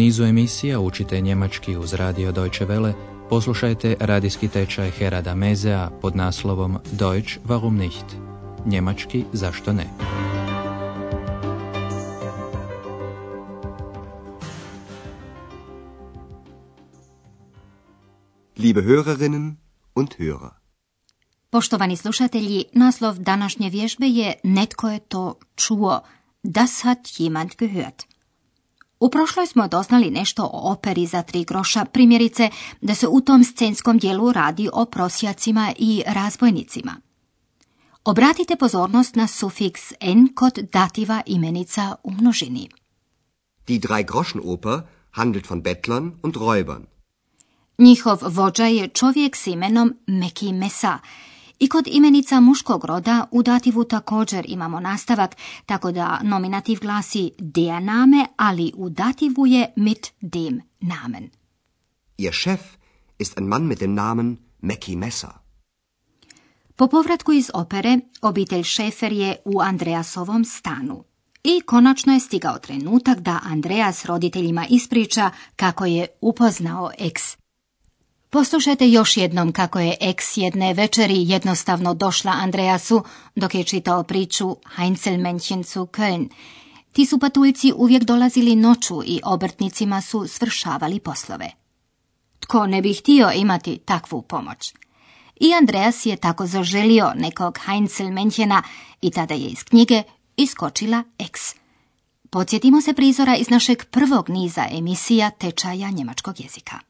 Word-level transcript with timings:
nizu 0.00 0.24
emisija 0.24 0.80
učite 0.80 1.20
njemački 1.20 1.76
uz 1.76 1.92
radio 1.94 2.32
Deutsche 2.32 2.66
Welle, 2.66 2.92
poslušajte 3.30 3.96
radijski 4.00 4.48
tečaj 4.48 4.90
Herada 4.90 5.34
Mezea 5.34 5.90
pod 6.02 6.16
naslovom 6.16 6.78
Deutsch 6.92 7.38
warum 7.44 7.76
nicht? 7.76 8.04
Njemački 8.66 9.24
zašto 9.32 9.72
ne? 9.72 9.86
Liebe 18.56 18.80
Hörerinnen 18.80 19.54
und 19.94 20.08
Hörer. 20.18 20.50
Poštovani 21.50 21.96
slušatelji, 21.96 22.64
naslov 22.72 23.18
današnje 23.18 23.70
vježbe 23.70 24.06
je 24.06 24.34
Netko 24.44 24.90
je 24.90 24.98
to 24.98 25.34
čuo. 25.56 26.00
Das 26.42 26.82
hat 26.82 26.98
jemand 27.18 27.50
gehört. 27.58 28.09
U 29.00 29.10
prošloj 29.10 29.46
smo 29.46 29.68
doznali 29.68 30.10
nešto 30.10 30.44
o 30.44 30.72
operi 30.72 31.06
za 31.06 31.22
tri 31.22 31.44
groša, 31.44 31.84
primjerice 31.84 32.50
da 32.80 32.94
se 32.94 33.08
u 33.08 33.20
tom 33.20 33.44
scenskom 33.44 33.98
dijelu 33.98 34.32
radi 34.32 34.68
o 34.72 34.84
prosjacima 34.84 35.72
i 35.78 36.02
razbojnicima. 36.06 36.96
Obratite 38.04 38.56
pozornost 38.56 39.14
na 39.16 39.26
sufiks 39.26 39.92
n 40.00 40.28
kod 40.34 40.58
dativa 40.72 41.22
imenica 41.26 41.94
u 42.04 42.10
množini. 42.10 42.68
Die 43.66 43.78
Drei-Groschen-Oper 43.78 44.80
handelt 45.10 45.50
von 45.50 45.62
Bettlern 45.62 46.12
und 46.22 46.36
Räubern. 46.36 46.84
Njihov 47.78 48.18
vođa 48.22 48.64
je 48.64 48.88
čovjek 48.88 49.36
s 49.36 49.46
imenom 49.46 49.94
Meki 50.06 50.52
Mesa, 50.52 50.98
i 51.60 51.68
kod 51.68 51.84
imenica 51.86 52.40
muškog 52.40 52.84
roda 52.84 53.26
u 53.30 53.42
dativu 53.42 53.84
također 53.84 54.44
imamo 54.48 54.80
nastavak, 54.80 55.36
tako 55.66 55.92
da 55.92 56.20
nominativ 56.22 56.78
glasi 56.80 57.30
der 57.38 57.82
Name, 57.82 58.26
ali 58.36 58.72
u 58.76 58.90
dativu 58.90 59.46
je 59.46 59.72
mit 59.76 60.12
dem 60.20 60.60
Namen. 60.80 61.30
Ihr 62.18 62.32
Chef 62.32 62.60
ist 63.18 63.38
ein 63.38 63.48
Mann 63.48 63.66
mit 63.66 63.78
dem 63.78 63.94
Namen 63.94 64.36
Mackie 64.60 64.96
Messer. 64.96 65.30
Po 66.76 66.86
povratku 66.86 67.32
iz 67.32 67.50
opere, 67.54 67.98
obitelj 68.22 68.62
Šefer 68.62 69.12
je 69.12 69.36
u 69.44 69.60
Andreasovom 69.60 70.44
stanu. 70.44 71.04
I 71.44 71.60
konačno 71.60 72.12
je 72.12 72.20
stigao 72.20 72.58
trenutak 72.58 73.18
da 73.18 73.40
Andreas 73.42 74.04
roditeljima 74.04 74.66
ispriča 74.70 75.30
kako 75.56 75.86
je 75.86 76.06
upoznao 76.20 76.90
eks 76.98 77.39
Poslušajte 78.30 78.90
još 78.90 79.16
jednom 79.16 79.52
kako 79.52 79.80
je 79.80 79.96
eks 80.00 80.36
jedne 80.36 80.74
večeri 80.74 81.14
jednostavno 81.28 81.94
došla 81.94 82.32
Andreasu 82.32 83.02
dok 83.36 83.54
je 83.54 83.64
čitao 83.64 84.02
priču 84.02 84.56
Heinzelmännchen 84.76 85.62
zu 85.62 85.86
Köln. 85.86 86.28
Ti 86.92 87.06
su 87.06 87.18
patuljci 87.18 87.72
uvijek 87.76 88.04
dolazili 88.04 88.56
noću 88.56 89.02
i 89.04 89.20
obrtnicima 89.24 90.00
su 90.00 90.26
svršavali 90.28 91.00
poslove. 91.00 91.50
Tko 92.40 92.66
ne 92.66 92.82
bi 92.82 92.94
htio 92.94 93.30
imati 93.34 93.78
takvu 93.78 94.22
pomoć? 94.22 94.74
I 95.40 95.54
Andreas 95.54 96.06
je 96.06 96.16
tako 96.16 96.46
zaželio 96.46 97.12
nekog 97.16 97.58
Heinzelmännchena 97.66 98.62
i 99.00 99.10
tada 99.10 99.34
je 99.34 99.46
iz 99.46 99.64
knjige 99.64 100.02
iskočila 100.36 101.04
eks. 101.18 101.40
Podsjetimo 102.30 102.80
se 102.80 102.92
prizora 102.92 103.36
iz 103.36 103.50
našeg 103.50 103.84
prvog 103.84 104.28
niza 104.28 104.66
emisija 104.70 105.30
tečaja 105.30 105.90
njemačkog 105.90 106.40
jezika. 106.40 106.89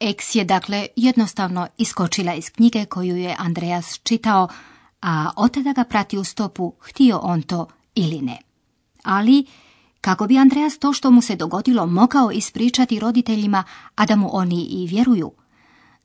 Eks 0.00 0.34
je 0.34 0.44
dakle 0.44 0.86
jednostavno 0.96 1.68
iskočila 1.78 2.34
iz 2.34 2.50
knjige 2.50 2.84
koju 2.84 3.16
je 3.16 3.36
Andreas 3.38 4.00
čitao, 4.02 4.48
a 5.02 5.30
od 5.36 5.54
tada 5.54 5.72
ga 5.72 5.84
prati 5.84 6.18
u 6.18 6.24
stopu, 6.24 6.72
htio 6.80 7.18
on 7.18 7.42
to 7.42 7.66
ili 7.94 8.20
ne. 8.22 8.38
Ali, 9.02 9.46
kako 10.00 10.26
bi 10.26 10.38
Andreas 10.38 10.78
to 10.78 10.92
što 10.92 11.10
mu 11.10 11.22
se 11.22 11.36
dogodilo 11.36 11.86
mogao 11.86 12.30
ispričati 12.32 12.98
roditeljima, 12.98 13.64
a 13.94 14.06
da 14.06 14.16
mu 14.16 14.36
oni 14.36 14.62
i 14.62 14.86
vjeruju? 14.86 15.32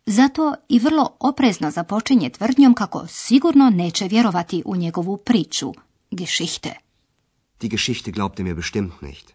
Zato 0.06 0.54
i 0.70 0.80
vrlo 0.80 1.18
oprezno 1.20 1.72
započinje 1.72 2.30
tvrdnjom 2.30 2.74
kako 2.74 3.08
sigurno 3.08 3.70
neće 3.70 4.08
vjerovati 4.08 4.64
u 4.66 4.76
njegovu 4.76 5.18
priču, 5.18 5.74
Geschichte. 6.12 6.74
Die 7.62 7.70
Geschichte 7.70 8.12
glaubt 8.12 8.40
er 8.40 8.46
mir 8.46 8.56
bestimmt 8.56 9.02
nicht. 9.02 9.34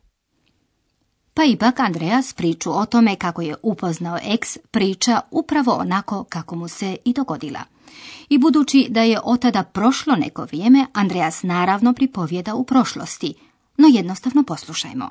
Pa 1.39 1.45
ipak 1.45 1.81
Andreas 1.81 2.33
priču 2.33 2.71
o 2.73 2.87
tome 2.87 3.17
kako 3.17 3.43
je 3.43 3.55
upoznao 3.63 4.19
eks 4.23 4.59
priča 4.71 5.21
upravo 5.31 5.73
onako 5.73 6.25
kako 6.25 6.57
mu 6.57 6.69
se 6.69 6.97
i 7.05 7.13
dogodila. 7.13 7.61
I 8.29 8.39
budući 8.39 8.87
da 8.91 9.03
je 9.03 9.21
od 9.25 9.41
tada 9.41 9.63
prošlo 9.63 10.17
neko 10.17 10.45
vrijeme, 10.45 10.87
Andreas 10.93 11.43
naravno 11.43 11.93
pripovjeda 11.93 12.55
u 12.55 12.65
prošlosti, 12.65 13.35
no 13.77 13.89
jednostavno 13.93 14.43
poslušajmo. 14.43 15.11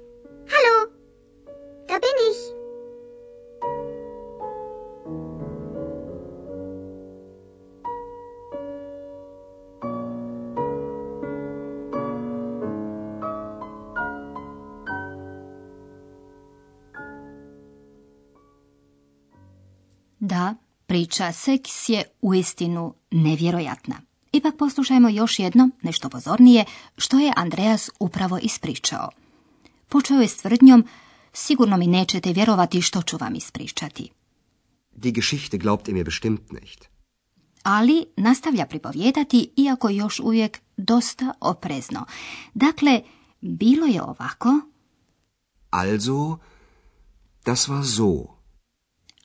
Priča 20.87 21.31
seks 21.31 21.89
je 21.89 22.03
uistinu 22.21 22.93
nevjerojatna. 23.11 23.95
Ipak 24.31 24.57
poslušajmo 24.57 25.09
još 25.09 25.39
jedno, 25.39 25.69
nešto 25.81 26.09
pozornije, 26.09 26.65
što 26.97 27.19
je 27.19 27.33
Andreas 27.35 27.89
upravo 27.99 28.37
ispričao. 28.37 29.09
Počeo 29.89 30.17
je 30.17 30.27
s 30.27 30.37
tvrdnjom, 30.37 30.87
sigurno 31.33 31.77
mi 31.77 31.87
nećete 31.87 32.33
vjerovati 32.33 32.81
što 32.81 33.01
ću 33.01 33.17
vam 33.17 33.35
ispričati. 33.35 34.09
Die 34.91 35.11
Geschichte 35.11 35.57
glaubt 35.57 35.87
ihr 35.87 35.95
mir 35.95 36.05
bestimmt 36.05 36.51
nicht. 36.51 36.85
Ali 37.63 38.05
nastavlja 38.17 38.65
pripovjedati, 38.65 39.51
iako 39.57 39.89
još 39.89 40.19
uvijek 40.19 40.59
dosta 40.77 41.33
oprezno. 41.39 42.05
Dakle, 42.53 43.01
bilo 43.41 43.85
je 43.85 44.01
ovako... 44.01 44.59
Also, 45.69 46.37
das 47.45 47.69
war 47.69 47.83
so. 47.83 48.40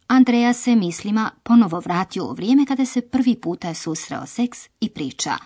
Andreja 0.09 0.53
se 0.53 0.77
mislima 0.77 1.31
ponovo 1.43 1.81
vratio 1.81 2.25
u 2.25 2.33
vrijeme 2.33 2.67
kada 2.67 2.87
se 2.87 3.01
prvi 3.01 3.41
puta 3.41 3.75
susreo 3.75 4.27
seks 4.27 4.59
i 4.81 4.89
priča. 4.89 5.37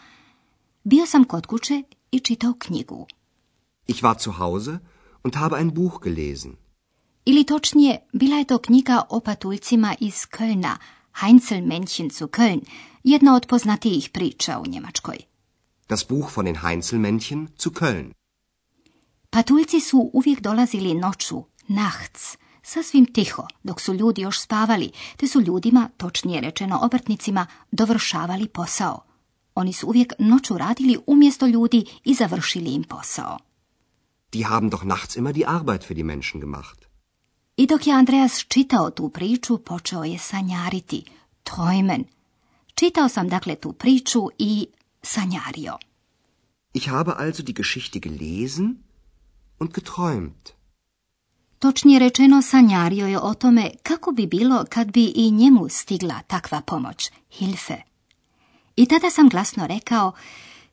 Bio 0.85 1.07
sam 1.07 1.25
kod 1.25 1.47
kuće 1.47 1.83
i 2.11 2.21
čitao 2.21 2.55
knjigu. 2.59 3.07
Ich 3.87 4.03
war 4.03 4.23
zu 4.25 4.31
Hause 4.31 4.79
und 5.25 5.35
habe 5.35 5.57
ein 5.57 5.71
Buch 5.71 6.05
gelesen. 6.05 6.53
Ili 7.25 7.45
točnije, 7.45 7.99
bila 8.13 8.37
je 8.37 8.45
to 8.45 8.59
knjiga 8.59 9.03
o 9.09 9.21
patuljcima 9.21 9.95
iz 10.01 10.15
Kölna, 10.15 10.77
Heinzelmännchen 11.21 12.11
zu 12.19 12.27
Köln, 12.27 12.61
jedna 13.05 13.35
od 13.37 13.47
poznatijih 13.47 14.11
priča 14.13 14.59
u 14.59 14.67
Njemačkoj. 14.67 15.17
Das 15.89 16.09
Buch 16.09 16.37
von 16.37 16.47
den 16.47 16.57
Heinzelmännchen 16.57 17.47
zu 17.59 17.71
Köln. 17.71 18.13
Patuljci 19.31 19.81
su 19.81 20.11
uvijek 20.13 20.41
dolazili 20.41 20.95
noću, 20.95 21.45
nachts, 21.69 22.37
sasvim 22.73 23.07
tiho, 23.13 23.47
dok 23.63 23.81
su 23.81 23.95
ljudi 23.95 24.23
još 24.23 24.41
spavali, 24.41 24.91
te 25.17 25.29
su 25.29 25.41
ljudima, 25.41 25.89
točnije 25.97 26.41
rečeno 26.41 26.79
obrtnicima, 26.83 27.47
dovršavali 27.71 28.49
posao. 28.49 29.03
Oni 29.55 29.73
su 29.73 29.87
uvijek 29.87 30.13
noću 30.19 30.59
radili 30.59 30.99
umjesto 31.07 31.47
ljudi 31.47 31.85
i 32.05 32.15
završili 32.15 32.71
im 32.71 32.83
posao. 32.83 33.39
Die 34.33 34.45
haben 34.45 34.71
doch 34.71 34.85
nachts 34.85 35.17
immer 35.17 35.33
die 35.33 35.47
Arbeit 35.47 35.83
für 35.83 35.95
die 35.95 36.05
Menschen 36.05 36.41
gemacht. 36.41 36.79
I 37.57 37.67
dok 37.67 37.87
je 37.87 37.95
Andreas 37.95 38.45
čitao 38.49 38.91
tu 38.91 39.09
priču, 39.09 39.59
počeo 39.59 40.05
je 40.05 40.19
sanjariti. 40.19 41.05
Träumen. 41.45 42.05
Čitao 42.75 43.09
sam 43.09 43.29
dakle 43.29 43.55
tu 43.55 43.73
priču 43.73 44.29
i 44.39 44.67
sanjario. 45.03 45.79
Ich 46.73 46.91
habe 46.91 47.13
also 47.19 47.43
die 47.43 47.55
Geschichte 47.55 47.99
gelesen 48.01 48.75
und 49.59 49.73
geträumt. 49.73 50.60
Točnije 51.61 51.99
rečeno, 51.99 52.43
sanjario 52.43 53.07
je 53.07 53.19
o 53.19 53.35
tome 53.35 53.71
kako 53.83 54.13
bi 54.13 54.27
bilo 54.27 54.65
kad 54.69 54.93
bi 54.93 55.05
i 55.15 55.31
njemu 55.31 55.69
stigla 55.69 56.23
takva 56.27 56.61
pomoć, 56.61 57.11
Hilfe. 57.31 57.77
I 58.77 58.87
tada 58.87 59.11
sam 59.11 59.29
glasno 59.29 59.67
rekao, 59.67 60.13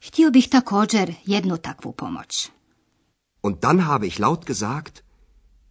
htio 0.07 0.31
bih 0.31 0.49
također 0.49 1.15
jednu 1.25 1.57
takvu 1.57 1.91
pomoć. 1.91 2.49
Und 3.41 3.59
dann 3.59 3.79
habe 3.79 4.07
ich 4.07 4.19
laut 4.19 4.45
gesagt, 4.45 5.03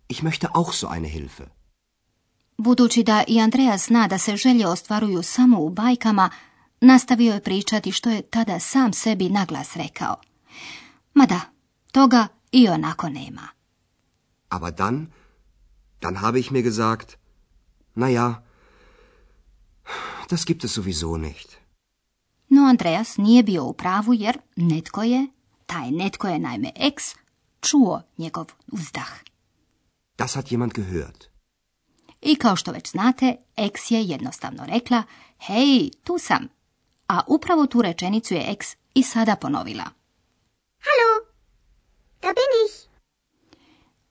ich 0.08 0.22
möchte 0.22 0.48
auch 0.54 0.74
so 0.74 0.86
eine 0.94 1.08
Hilfe. 1.08 1.44
Budući 2.58 3.02
da 3.02 3.24
i 3.28 3.40
Andreja 3.40 3.78
zna 3.78 4.08
da 4.08 4.18
se 4.18 4.36
želje 4.36 4.66
ostvaruju 4.66 5.22
samo 5.22 5.60
u 5.60 5.70
bajkama, 5.70 6.30
nastavio 6.80 7.34
je 7.34 7.42
pričati 7.42 7.92
što 7.92 8.10
je 8.10 8.22
tada 8.22 8.60
sam 8.60 8.92
sebi 8.92 9.28
naglas 9.28 9.76
rekao. 9.76 10.16
Ma 11.14 11.26
da, 11.26 11.40
toga 11.92 12.28
i 12.52 12.68
onako 12.68 13.08
nema. 13.08 13.55
Aber 14.48 14.70
dann, 14.70 15.12
dann 16.00 16.20
habe 16.20 16.38
ich 16.38 16.50
mir 16.50 16.62
gesagt, 16.62 17.18
na 17.94 18.08
ja, 18.08 18.42
das 20.28 20.44
gibt 20.46 20.64
es 20.64 20.74
sowieso 20.74 21.16
nicht. 21.16 21.56
No 22.48 22.62
Andreas 22.66 23.16
nije 23.16 23.42
bio 23.42 23.64
u 23.64 23.72
pravu 23.72 24.14
jer 24.14 24.38
netko 24.56 25.02
je, 25.02 25.26
taj 25.66 25.90
netko 25.90 26.28
je 26.28 26.38
naime 26.38 26.72
ex, 26.76 27.14
čuo 27.60 28.02
njegov 28.18 28.46
uzdah. 28.72 29.10
Das 30.18 30.34
hat 30.34 30.52
jemand 30.52 30.72
gehört. 30.72 31.24
I 32.20 32.36
kao 32.36 32.56
što 32.56 32.72
već 32.72 32.90
znate, 32.90 33.36
ex 33.56 33.90
je 33.90 34.02
jednostavno 34.02 34.64
rekla, 34.66 35.02
hej, 35.38 35.90
tu 36.04 36.18
sam. 36.18 36.48
A 37.08 37.20
upravo 37.26 37.66
tu 37.66 37.82
rečenicu 37.82 38.34
je 38.34 38.44
ex 38.48 38.76
i 38.94 39.02
sada 39.02 39.36
ponovila. 39.36 39.84
Hallo, 40.86 41.26
da 42.22 42.28
bin 42.28 42.52
ich. 42.66 42.86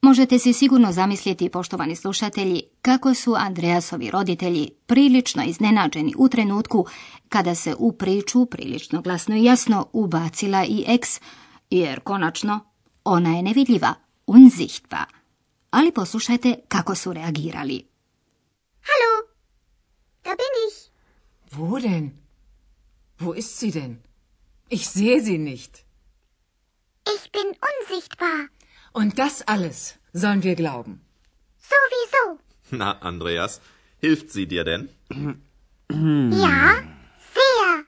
Možete 0.05 0.39
si 0.39 0.53
sigurno 0.53 0.91
zamisliti, 0.91 1.49
poštovani 1.49 1.95
slušatelji, 1.95 2.61
kako 2.81 3.13
su 3.13 3.33
Andreasovi 3.37 4.11
roditelji 4.11 4.69
prilično 4.85 5.43
iznenađeni 5.43 6.13
u 6.17 6.29
trenutku 6.29 6.85
kada 7.29 7.55
se 7.55 7.75
u 7.77 7.91
priču 7.91 8.45
prilično 8.45 9.01
glasno 9.01 9.35
i 9.35 9.43
jasno 9.43 9.87
ubacila 9.93 10.65
i 10.65 10.83
ex, 10.87 11.21
jer 11.69 11.99
konačno 11.99 12.59
ona 13.03 13.35
je 13.35 13.41
nevidljiva, 13.41 13.93
unsichtbar. 14.27 15.05
Ali 15.71 15.91
poslušajte 15.91 16.55
kako 16.67 16.95
su 16.95 17.13
reagirali. 17.13 17.87
Hallo, 18.87 19.13
da 20.23 20.29
bin 20.29 20.53
ich. 20.67 20.77
Wo 21.51 21.81
denn? 21.81 22.09
Wo 23.19 23.37
ist 23.37 23.59
sie 23.59 23.71
denn? 23.71 23.95
Ich 24.69 24.85
sehe 24.87 25.21
sie 25.23 25.37
nicht. 25.37 25.71
Ich 27.15 27.31
bin 27.31 27.47
unsichtbar. 27.71 28.55
Und 28.99 29.19
das 29.19 29.41
alles 29.53 29.77
sollen 30.13 30.43
wir 30.43 30.55
glauben. 30.55 30.93
Sowieso. 31.71 32.23
Na, 32.71 32.89
Andreas, 33.01 33.61
hilft 33.99 34.31
sie 34.31 34.47
dir 34.47 34.63
denn? 34.63 34.89
Ja, 36.45 36.81
sehr. 37.33 37.85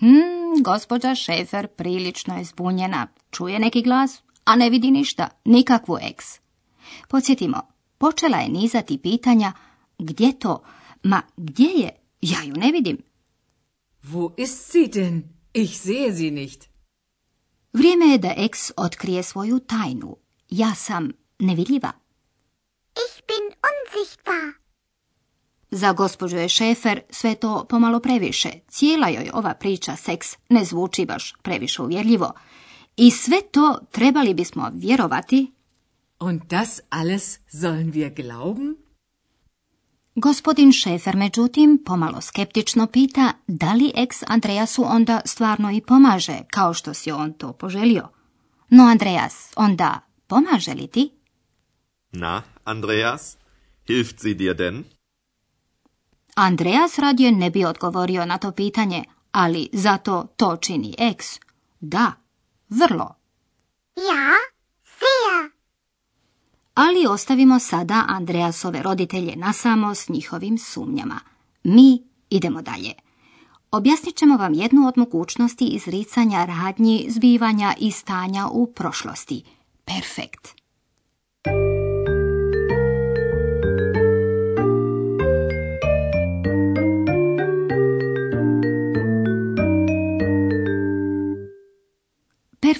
Hmm, 0.00 0.62
gospođa 0.62 1.14
Šefer 1.14 1.66
prilično 1.66 2.36
je 2.38 2.44
zbunjena. 2.44 3.08
Čuje 3.30 3.58
neki 3.58 3.82
glas, 3.82 4.22
a 4.44 4.56
ne 4.56 4.70
vidi 4.70 4.90
ništa, 4.90 5.28
nikakvu 5.44 5.98
eks. 6.02 6.26
Podsjetimo, 7.08 7.60
počela 7.98 8.38
je 8.38 8.48
nizati 8.48 8.98
pitanja 8.98 9.52
gdje 9.98 10.38
to, 10.38 10.62
ma 11.02 11.22
gdje 11.36 11.70
je, 11.74 11.90
ja 12.20 12.42
ju 12.42 12.54
ne 12.54 12.72
vidim. 12.72 12.98
Wo 14.02 14.34
ist 14.36 14.72
sie 14.72 14.88
denn? 14.88 15.22
Ich 15.52 15.80
sehe 15.80 16.12
sie 16.12 16.30
nicht. 16.30 16.69
Vrijeme 17.72 18.06
je 18.06 18.18
da 18.18 18.34
eks 18.36 18.70
otkrije 18.76 19.22
svoju 19.22 19.58
tajnu. 19.58 20.16
Ja 20.48 20.74
sam 20.74 21.12
nevidljiva. 21.38 21.92
Ich 22.94 23.22
bin 23.26 23.44
unsichtbar. 23.70 24.60
Za 25.70 25.92
gospođu 25.92 26.36
je 26.36 26.48
Šefer 26.48 27.00
sve 27.10 27.34
to 27.34 27.66
pomalo 27.68 28.00
previše. 28.00 28.50
Cijela 28.68 29.08
joj 29.08 29.30
ova 29.34 29.54
priča 29.54 29.96
seks 29.96 30.36
ne 30.48 30.64
zvuči 30.64 31.06
baš 31.06 31.34
previše 31.42 31.82
uvjerljivo. 31.82 32.32
I 32.96 33.10
sve 33.10 33.36
to 33.52 33.78
trebali 33.90 34.34
bismo 34.34 34.70
vjerovati. 34.74 35.52
Und 36.20 36.42
das 36.42 36.80
alles 36.90 37.38
sollen 37.52 37.92
wir 37.92 38.14
glauben? 38.22 38.76
Gospodin 40.20 40.72
Šefer, 40.72 41.16
međutim, 41.16 41.82
pomalo 41.84 42.20
skeptično 42.20 42.86
pita 42.86 43.32
da 43.46 43.72
li 43.72 43.92
ex 43.96 44.22
Andreasu 44.26 44.84
onda 44.86 45.20
stvarno 45.24 45.70
i 45.70 45.80
pomaže, 45.80 46.38
kao 46.50 46.74
što 46.74 46.94
si 46.94 47.10
on 47.10 47.32
to 47.32 47.52
poželio. 47.52 48.08
No, 48.68 48.84
Andreas, 48.84 49.52
onda 49.56 50.00
pomaže 50.26 50.74
li 50.74 50.86
ti? 50.86 51.10
Na, 52.12 52.42
Andreas, 52.64 53.36
hilft 53.86 54.20
sie 54.20 54.34
dir 54.34 54.56
denn? 54.56 54.84
Andreas 56.34 56.98
radije 56.98 57.32
ne 57.32 57.50
bi 57.50 57.64
odgovorio 57.64 58.24
na 58.24 58.38
to 58.38 58.52
pitanje, 58.52 59.04
ali 59.32 59.68
zato 59.72 60.26
to 60.36 60.56
čini 60.56 60.94
ex. 60.98 61.26
Da, 61.80 62.12
vrlo. 62.68 63.14
Ja, 63.96 64.34
sehr. 64.84 65.59
Ali 66.74 67.06
ostavimo 67.06 67.58
sada 67.58 68.04
Andreasove 68.08 68.82
roditelje 68.82 69.36
nasamo 69.36 69.94
s 69.94 70.08
njihovim 70.08 70.58
sumnjama. 70.58 71.20
Mi 71.64 72.02
idemo 72.30 72.62
dalje. 72.62 72.92
Objasnit 73.70 74.16
ćemo 74.16 74.36
vam 74.36 74.54
jednu 74.54 74.88
od 74.88 74.98
mogućnosti 74.98 75.64
izricanja 75.64 76.44
radnji, 76.44 77.06
zbivanja 77.08 77.74
i 77.78 77.90
stanja 77.90 78.46
u 78.46 78.72
prošlosti. 78.72 79.44
Perfekt. 79.84 80.59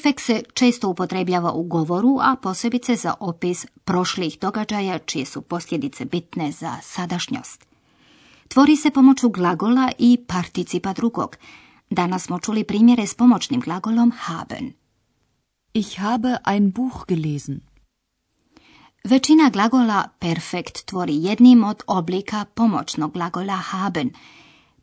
Perfekt 0.03 0.21
se 0.21 0.43
često 0.55 0.89
upotrebljava 0.89 1.53
u 1.53 1.63
govoru, 1.63 2.19
a 2.21 2.37
posebice 2.43 2.97
za 2.97 3.15
opis 3.21 3.67
prošlih 3.85 4.39
događaja 4.41 4.99
čije 4.99 5.27
su 5.27 5.43
posljedice 5.43 6.05
bitne 6.05 6.53
za 6.53 6.77
sadašnjost. 6.83 7.67
Tvori 8.49 8.77
se 8.77 8.91
pomoću 8.91 9.29
glagola 9.29 9.93
i 9.99 10.25
participa 10.27 10.93
drugog. 10.93 11.37
Danas 11.91 12.23
smo 12.23 12.39
čuli 12.39 12.65
primjere 12.65 13.07
s 13.07 13.15
pomoćnim 13.15 13.61
glagolom 13.61 14.13
haben. 14.17 14.73
Ich 15.75 16.01
habe 16.01 16.37
ein 16.47 16.71
Buch 16.71 17.07
gelesen. 17.09 17.61
Većina 19.05 19.51
glagola 19.51 20.09
perfekt 20.19 20.85
tvori 20.85 21.17
jednim 21.17 21.65
od 21.65 21.83
oblika 21.87 22.45
pomoćnog 22.55 23.13
glagola 23.13 23.57
haben. 23.57 24.11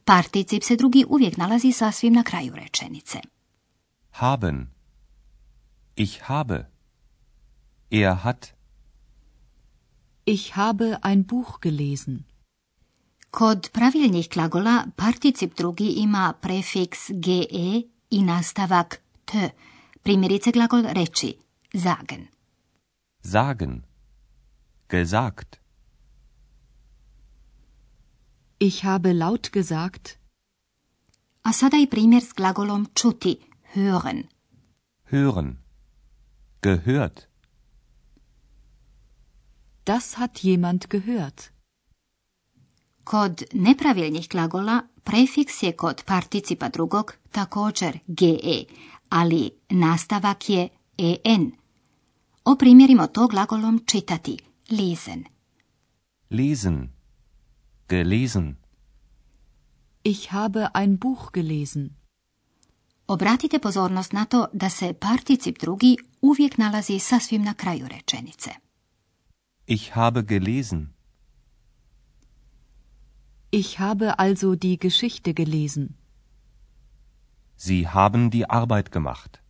Particip 0.06 0.64
se 0.64 0.76
drugi 0.76 1.06
uvijek 1.10 1.38
nalazi 1.38 1.72
sasvim 1.72 2.14
na 2.14 2.24
kraju 2.24 2.54
rečenice. 2.56 3.20
Haben. 4.12 4.77
Ich 6.06 6.30
habe. 6.30 6.68
Er 7.90 8.24
hat. 8.24 8.54
Ich 10.26 10.56
habe 10.56 11.04
ein 11.04 11.26
Buch 11.26 11.60
gelesen. 11.60 12.26
Kod 13.32 13.72
pravilnih 13.74 14.30
glagola 14.30 14.86
particip 14.96 15.56
drugi 15.58 15.90
ima 16.04 16.34
prefiks 16.42 17.12
ge 17.26 17.40
i 18.10 18.24
nastavak 18.24 19.02
t. 19.26 19.50
Primjerice 20.04 20.52
glagol 20.52 20.82
reći, 20.82 21.34
sagen. 21.74 22.28
Sagen. 23.24 23.84
Gesagt. 24.90 25.60
Ich 28.60 28.84
habe 28.84 29.14
laut 29.14 29.50
gesagt. 29.52 30.18
A 31.42 31.54
sada 31.54 31.78
i 31.78 31.88
primjer 31.88 32.24
s 32.24 32.34
glagolom 32.34 32.86
čuti, 32.94 33.38
hören. 33.74 34.24
Hören. 35.12 35.67
Gehört. 36.62 37.28
Das 39.86 40.18
hat 40.18 40.44
jemand 40.44 40.90
gehört. 40.90 41.52
Kod 43.04 43.44
nepravilnih 43.54 44.28
glagola 44.30 44.84
prefiks 45.04 45.64
je 45.64 45.72
kod 45.72 46.04
participa 46.06 46.70
drugog 46.70 47.14
također 47.32 48.00
ge, 48.08 48.66
ali 49.10 49.52
nastavak 49.70 50.50
je 50.50 50.70
en. 51.24 51.52
Oprimjerimo 52.44 53.08
to 53.08 53.28
glagolom 53.28 53.86
čitati, 53.86 54.38
lesen. 54.70 55.24
Lesen. 56.30 56.90
Gelesen. 57.90 58.56
Ich 60.04 60.32
habe 60.32 60.70
ein 60.74 60.98
Buch 60.98 61.32
gelesen. 61.34 61.97
Obratite 63.08 63.60
pozornost 63.60 64.14
na 64.14 64.26
to 64.26 64.48
da 64.54 64.70
se 64.70 64.94
particip 64.94 65.60
drugi 65.60 65.98
uvijek 66.22 66.58
nalazi 66.58 67.00
sasvim 67.00 67.44
na 67.44 67.54
kraju 67.54 67.88
rečenice. 67.88 68.52
Ich 69.68 69.96
habe 69.96 70.24
gelesen. 70.24 70.88
Ich 73.52 73.80
habe 73.80 74.20
also 74.20 74.56
die 74.56 74.78
Geschichte 74.78 75.34
gelesen. 75.34 75.88
Sie 77.58 77.88
haben 77.88 78.30
die 78.30 78.46
Arbeit 78.50 78.92
gemacht. 78.92 79.42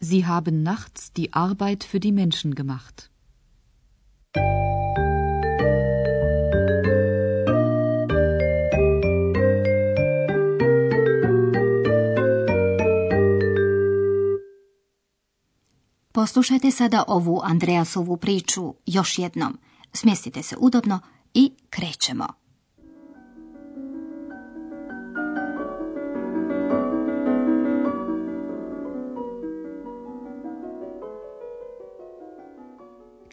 Sie 0.00 0.26
haben 0.26 0.62
nachts 0.62 1.12
die 1.12 1.32
Arbeit 1.32 1.84
für 1.84 2.00
die 2.00 2.12
Menschen 2.12 2.54
gemacht. 2.54 3.10
Poslušajte 16.12 16.70
sada 16.70 17.04
ovu 17.08 17.40
Andreasovu 17.44 18.16
priču 18.16 18.74
još 18.86 19.18
jednom. 19.18 19.58
Smjestite 19.92 20.42
se 20.42 20.56
udobno 20.58 21.00
i 21.34 21.52
krećemo. 21.70 22.26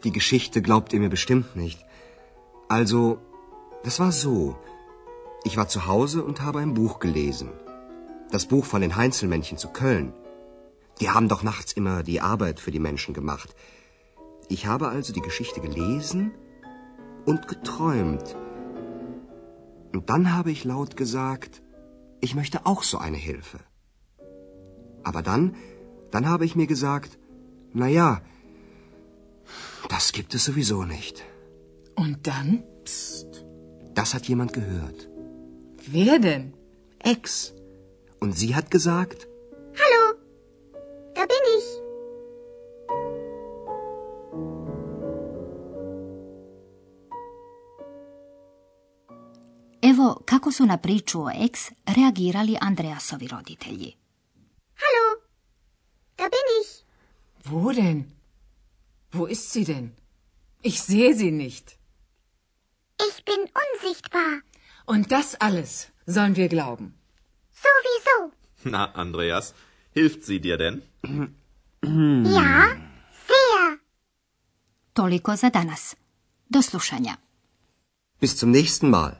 Die 0.04 0.12
Geschichte 0.12 0.60
glaubt 0.60 0.92
ihr 0.92 1.00
mir 1.00 1.10
bestimmt 1.10 1.54
nicht. 1.54 1.78
Also, 2.68 3.16
das 3.84 4.00
war 4.00 4.12
so. 4.12 4.54
Ich 5.44 5.56
war 5.56 5.68
zu 5.68 5.80
Hause 5.86 6.22
und 6.22 6.38
habe 6.38 6.58
ein 6.58 6.74
Buch 6.74 6.98
gelesen. 7.00 7.48
Das 8.32 8.48
Buch 8.48 8.64
von 8.64 8.80
den 8.80 8.96
Heinzelmännchen 8.96 9.58
zu 9.58 9.68
Köln. 9.68 10.12
Die 11.00 11.08
haben 11.10 11.28
doch 11.28 11.42
nachts 11.42 11.72
immer 11.72 12.02
die 12.02 12.20
Arbeit 12.20 12.60
für 12.60 12.70
die 12.70 12.78
Menschen 12.78 13.14
gemacht. 13.14 13.54
Ich 14.48 14.66
habe 14.66 14.88
also 14.88 15.12
die 15.12 15.22
Geschichte 15.22 15.60
gelesen 15.60 16.32
und 17.24 17.48
geträumt. 17.48 18.36
Und 19.92 20.10
dann 20.10 20.32
habe 20.36 20.50
ich 20.50 20.64
laut 20.64 20.96
gesagt, 20.96 21.62
ich 22.20 22.34
möchte 22.34 22.66
auch 22.66 22.82
so 22.82 22.98
eine 22.98 23.16
Hilfe. 23.16 23.60
Aber 25.02 25.22
dann, 25.22 25.54
dann 26.10 26.28
habe 26.28 26.44
ich 26.44 26.54
mir 26.54 26.66
gesagt, 26.66 27.18
na 27.72 27.88
ja, 27.88 28.20
das 29.88 30.12
gibt 30.12 30.34
es 30.34 30.44
sowieso 30.44 30.84
nicht. 30.84 31.24
Und 31.96 32.26
dann? 32.26 32.62
Psst. 32.84 33.44
Das 33.94 34.14
hat 34.14 34.28
jemand 34.28 34.52
gehört. 34.52 35.08
Wer 35.86 36.18
denn? 36.18 36.52
Ex. 36.98 37.54
Und 38.20 38.36
sie 38.36 38.54
hat 38.54 38.70
gesagt, 38.70 39.26
Kako 50.40 50.52
su 50.52 50.66
na 50.66 50.76
priču 50.76 51.20
o 51.20 51.30
ex 51.30 51.70
reagirali 51.86 52.56
Andreasovi 52.60 53.28
roditelji. 53.28 53.96
Hallo, 54.82 55.06
da 56.16 56.24
bin 56.24 56.46
ich. 56.60 56.70
Wo 57.44 57.72
denn? 57.72 58.04
Wo 59.12 59.26
ist 59.26 59.52
sie 59.52 59.64
denn? 59.64 59.90
Ich 60.62 60.80
sehe 60.80 61.14
sie 61.14 61.30
nicht. 61.30 61.64
Ich 63.08 63.24
bin 63.24 63.40
unsichtbar. 63.64 64.40
Und 64.86 65.10
das 65.10 65.36
alles 65.40 65.86
sollen 66.06 66.36
wir 66.36 66.48
glauben. 66.48 66.86
Sowieso. 67.64 68.32
Na, 68.64 68.92
Andreas, 68.94 69.54
hilft 69.94 70.24
sie 70.24 70.40
dir 70.40 70.56
denn? 70.56 70.82
Ja, 72.36 72.76
sehr. 73.28 73.78
Toliko 74.94 75.36
za 75.36 75.50
danas. 75.50 75.96
Do 76.48 76.62
slušanja. 76.62 77.16
bis 78.20 78.36
zum 78.36 78.50
nächsten 78.50 78.90
Mal. 78.90 79.19